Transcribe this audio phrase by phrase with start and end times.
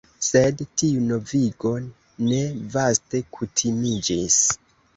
[0.27, 1.75] Sed tiu novigo
[2.29, 2.41] ne
[2.79, 4.43] vaste kutimiĝis.